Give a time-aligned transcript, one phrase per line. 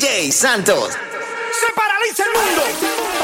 [0.00, 0.94] DJ Santos.
[0.94, 3.19] Se paraliza el mundo.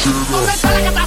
[0.00, 0.99] Chino.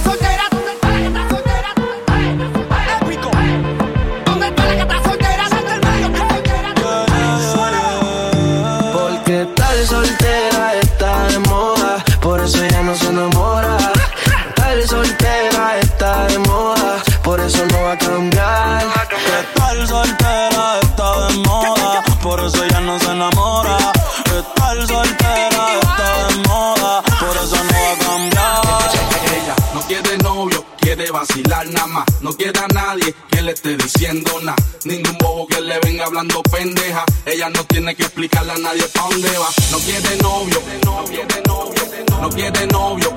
[31.74, 32.06] Nada más.
[32.20, 34.56] No quiere a nadie que le esté diciendo nada.
[34.84, 37.04] Ningún bobo que le venga hablando pendeja.
[37.26, 39.48] Ella no tiene que explicarle a nadie pa' dónde va.
[39.70, 41.72] No quiere novio, no quiere novio,
[42.20, 43.10] no quiere novio.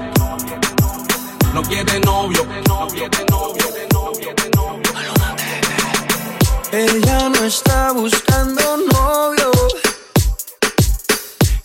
[1.53, 2.43] No quiere novio.
[6.69, 8.61] Ella no está buscando
[8.93, 9.51] novio,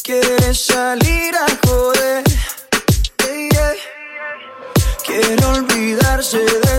[0.03, 2.23] quiere salir a joder.
[5.05, 6.72] Quiere olvidarse de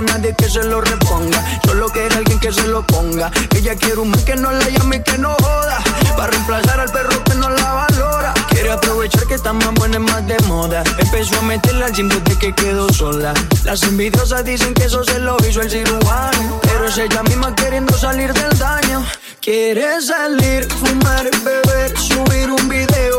[0.00, 1.60] a nadie que se lo reponga.
[1.64, 3.30] Solo quiere alguien que se lo ponga.
[3.54, 5.78] Ella quiere un man que no la llame y que no joda.
[6.16, 8.34] Para reemplazar al perro que no la valora.
[8.48, 10.82] Quiere aprovechar que está más buena y más de moda.
[10.98, 13.34] Empezó a meterla al gym desde que quedó sola.
[13.64, 16.60] Las envidiosas dicen que eso se lo hizo el cirujano.
[16.62, 19.04] Pero es ella misma queriendo salir del daño.
[19.42, 23.18] Quiere salir, fumar, beber, subir un video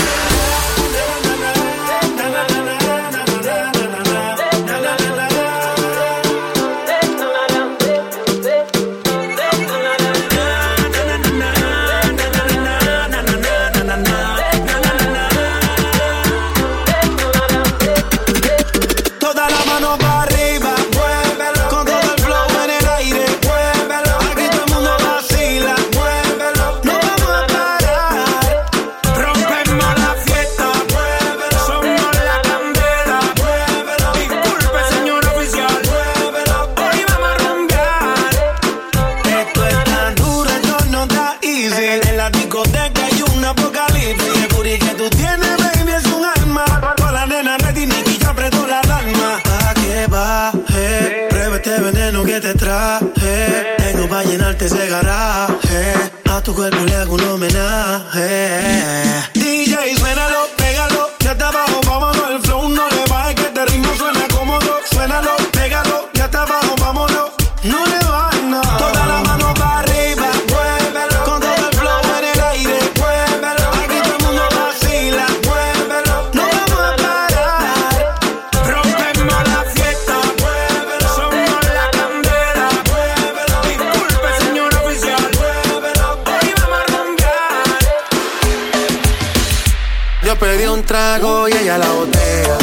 [90.91, 92.57] Trago y ella la botella.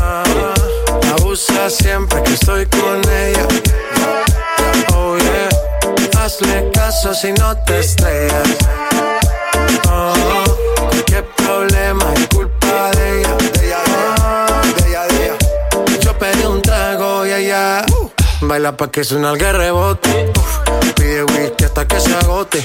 [0.00, 0.22] Ah,
[1.18, 3.46] abusa siempre que estoy con ella.
[4.94, 5.48] Oh yeah,
[6.20, 8.48] hazle caso si no te estrellas.
[9.90, 10.44] Oh,
[11.06, 13.34] qué problema es culpa de ella.
[13.54, 13.78] De ella,
[14.20, 15.98] Ah, de ella, de ella.
[16.02, 18.10] Yo pedí un trago y ella uh,
[18.42, 20.32] baila pa' que suena el rebote.
[20.94, 22.64] Pide whisky hasta que se agote.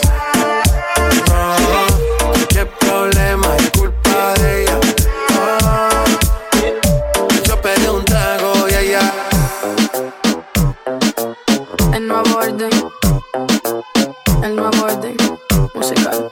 [11.93, 12.69] El nuevo orden.
[14.43, 15.17] El nuevo orden
[15.73, 16.31] musical.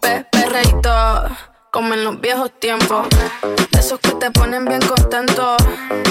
[0.00, 0.90] Pe perreíto,
[1.70, 3.08] como en los viejos tiempos.
[3.72, 5.56] De esos que te ponen bien contento.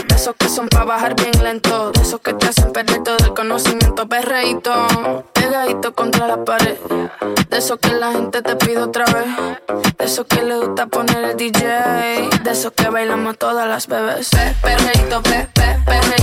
[0.08, 1.92] De esos que son para bajar bien lento.
[1.92, 4.08] De esos que te hacen perder todo el conocimiento.
[4.08, 6.78] Perreíto, pegadito contra la pared.
[7.50, 9.26] De esos que la gente te pide otra vez.
[9.98, 12.30] De esos que le gusta poner el DJ.
[12.44, 14.30] De esos que bailamos todas las bebés.
[14.30, 16.23] Pe perreíto, pe pe perreíto.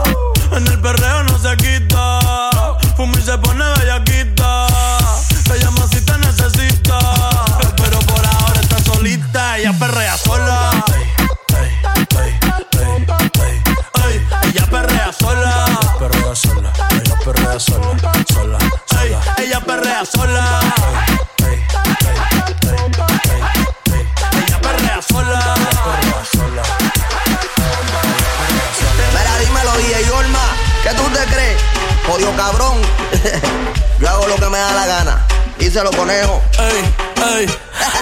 [30.83, 31.57] ¿Qué tú te crees?
[32.07, 32.77] Jodido cabrón.
[33.99, 35.27] Yo hago lo que me da la gana.
[35.59, 36.41] Díselo, conejo.
[36.59, 36.95] Ey,
[37.37, 37.57] ey.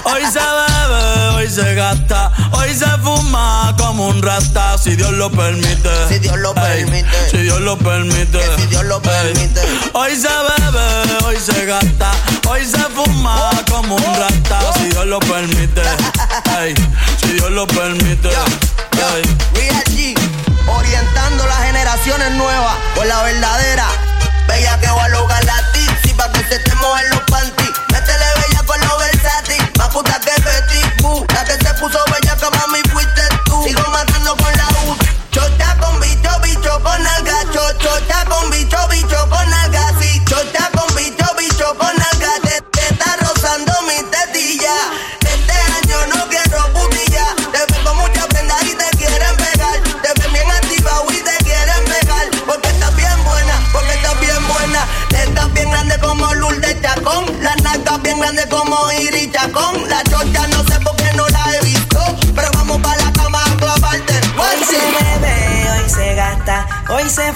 [0.06, 5.30] Hoy se bebe, hoy se gasta, hoy se fuma como un rata, si Dios lo
[5.30, 5.90] permite.
[6.08, 7.30] Si Dios lo Ey, permite.
[7.30, 8.38] Si Dios lo permite.
[8.40, 9.02] Que si Dios lo Ey.
[9.02, 9.62] permite.
[9.94, 12.12] Hoy se bebe, hoy se gasta,
[12.48, 15.82] hoy se fuma como un rata, si Dios lo permite.
[16.62, 16.74] Ey,
[17.22, 18.30] si Dios lo permite.
[18.30, 19.38] Ey.
[19.54, 20.16] Real G,
[20.78, 22.59] orientando las generaciones nuevas
[23.00, 24.09] con la verdadera.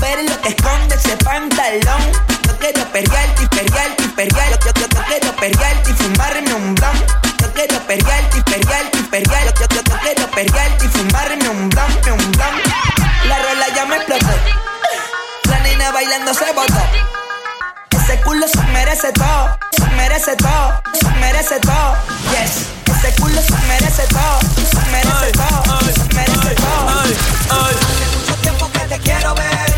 [0.00, 2.02] Ver lo que esconde ese pantalón.
[2.46, 4.50] Yo quiero perrearte y perrearte y perrear.
[4.64, 6.96] Yo, yo, yo quiero perrearte y fumarme un blon.
[7.40, 9.44] Yo quiero perrearte y perrearte y perrear.
[9.54, 12.54] Yo, yo, yo quiero perrearte y fumarme un blon, un blon.
[13.28, 14.26] La rola ya me explotó.
[15.50, 16.82] La nena bailando se botó.
[17.90, 21.96] Ese culo se merece todo, se merece todo, se merece todo.
[22.30, 22.66] Yes,
[22.98, 24.38] ese culo se merece todo,
[24.70, 27.02] se merece todo, se merece todo.
[27.02, 27.16] Ay,
[27.50, 28.05] ay
[29.00, 29.70] quiero ver.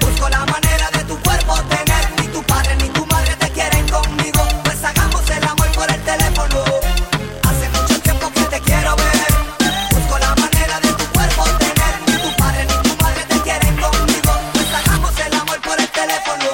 [0.00, 2.04] Busco la manera de tu cuerpo tener.
[2.20, 4.40] Ni tu padre ni tu madre te quieren conmigo.
[4.64, 6.64] Pues hagamos el amor por el teléfono.
[7.48, 9.30] Hace mucho tiempo que te quiero ver.
[9.94, 11.94] Busco la manera de tu cuerpo tener.
[12.06, 14.32] Ni tu padre ni tu madre te quieren conmigo.
[14.52, 16.50] Pues hagamos el amor por el teléfono.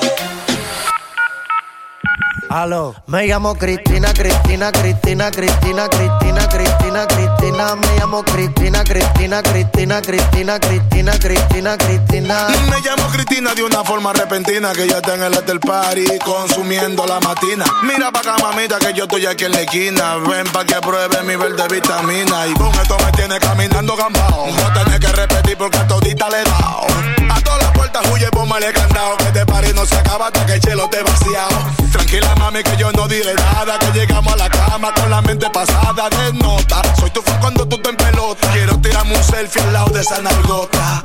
[2.50, 7.33] Aló, me llamo Cristina, Cristina, Cristina, Cristina, Cristina, Cristina, Cristina.
[7.54, 12.49] Me llamo Cristina, Cristina, Cristina, Cristina, Cristina, Cristina, Cristina.
[12.68, 17.06] Me llamo Cristina de una forma repentina que ya está en el hotel party consumiendo
[17.06, 17.64] la matina.
[17.84, 20.16] Mira pa' acá, mamita, que yo estoy aquí en la esquina.
[20.16, 22.49] Ven pa' que pruebe mi verde vitamina.
[22.49, 24.49] Y con esto me tiene caminando gambao.
[24.49, 26.87] No tenés que repetir porque a todita le he dado.
[27.30, 29.16] A todas las puertas huye, póngale candado.
[29.18, 31.56] Que te party no se acaba hasta que el chelo te vaciado.
[31.92, 33.78] Tranquila, mami, que yo no diré nada.
[33.78, 36.83] Que llegamos a la cama con la mente pasada de nota.
[36.99, 38.49] Soy tu fan cuando tú te en pelota.
[38.52, 41.02] Quiero tirarme un selfie al lado de esa nargota.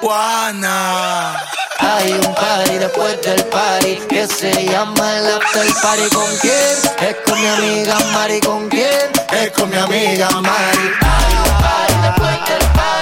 [0.00, 1.36] Juana.
[1.78, 6.08] Hay un party después del party que se llama el after party.
[6.14, 6.76] ¿Con quién?
[7.08, 8.40] Es con mi amiga Mari.
[8.40, 9.10] ¿Con quién?
[9.32, 10.86] Es con mi amiga Mari.
[11.00, 12.99] Hay un party después del party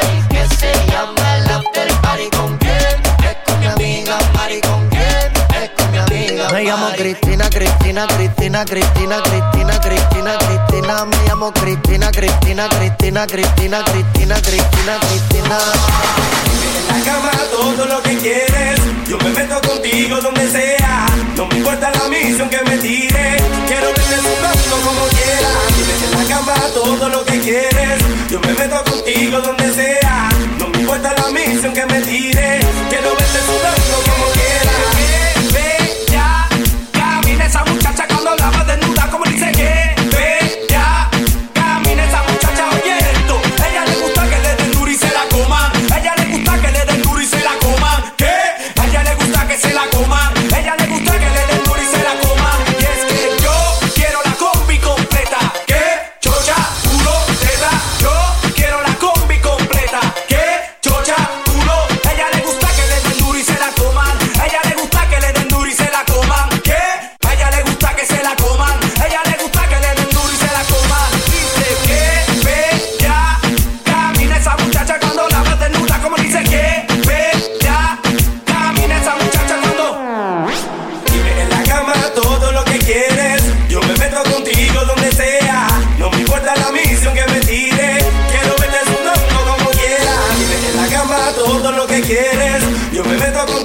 [6.59, 11.05] Me llamo Cristina, Cristina, Cristina, Cristina, Cristina, Cristina, Cristina.
[11.05, 15.59] Me llamo Cristina, Cristina, Cristina, Cristina, Cristina, Cristina, Cristina.
[16.75, 18.81] En la cama todo lo que quieres.
[19.07, 21.07] Yo me meto contigo donde sea.
[21.37, 23.37] No me importa la misión que me tire.
[23.69, 26.11] Quiero verte sudando como quieras.
[26.11, 28.03] En la cama todo lo que quieres.
[28.29, 30.29] Yo me meto contigo donde sea.
[30.59, 32.59] No me importa la misión que me tire.
[32.91, 33.77] Quiero verte sudando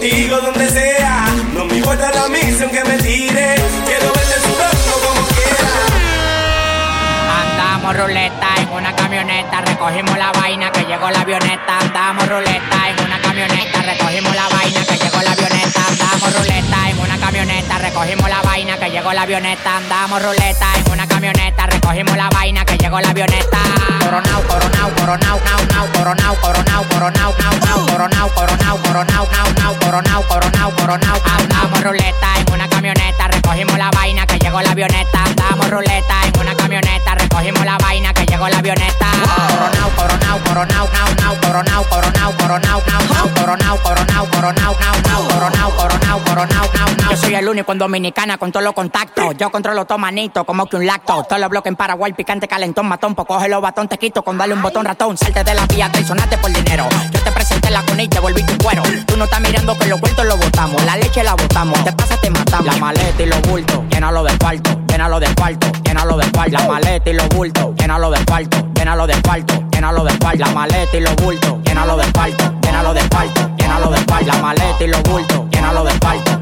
[0.04, 1.28] contigo donde sea.
[1.54, 3.56] No me importa la misión que me tire.
[3.86, 5.72] Quiero verte sudando como quieras.
[7.42, 11.80] Andamos ruleta en una camioneta, recogimos la vaina que llegó la avioneta.
[11.80, 15.88] Andamos ruleta en una camioneta, recogimos la vaina que llegó la avioneta.
[15.88, 19.78] Andamos ruleta en una camioneta, recogimos la vaina que llegó la avioneta.
[19.78, 23.60] Andamos ruleta en una camioneta, recogimos la vaina que llegó la avioneta.
[24.04, 29.28] Coronao, coronao, coronao, nao, nao, coronao, coronao, coronao, nao, nao, coronao, coronao, coronao, nao, nao,
[29.28, 29.43] coronao,
[30.84, 31.40] coronao, coronao.
[31.40, 35.23] Andamos ruleta en una camioneta, recogimos la vaina que llegó la avioneta.
[47.54, 49.36] Único en Dominicana con todos los contactos.
[49.38, 51.24] Yo controlo todo manito, como que un lacto.
[51.24, 53.16] Todos los bloques en Paraguay, picante, calentón, matón.
[53.16, 55.18] Pues coge los batón, te quito con darle un botón ratón.
[55.18, 56.88] Salte de la vía, traicionate por dinero.
[57.12, 58.84] Yo te presenté la cuna y te volví tu cuero.
[59.06, 60.84] Tú no estás mirando que los vueltos lo botamos.
[60.84, 61.84] La leche la botamos.
[61.84, 62.66] Te pasa, te matamos.
[62.66, 66.58] La maleta y los bultos, llénalo de cuarto, llénalo de cuarto, llénalo de cuarto.
[66.58, 70.40] La maleta y los bultos, llénalo de cuarto, llénalo de cuarto, llénalo de cuarto.
[70.40, 74.26] La maleta y los bultos, llénalo de cuarto, llénalo de cuarto, llénalo de cuarto.
[74.26, 76.42] La maleta y los bultos, llénalo de cuarto,